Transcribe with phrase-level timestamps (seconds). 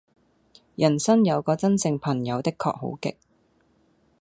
[0.75, 3.17] 人生有個真正朋友的確好極